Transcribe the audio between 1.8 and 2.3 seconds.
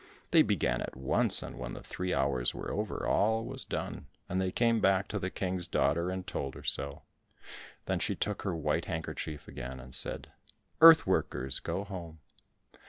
three